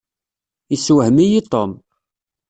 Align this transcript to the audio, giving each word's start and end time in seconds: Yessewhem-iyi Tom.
Yessewhem-iyi 0.71 1.41
Tom. 1.51 1.71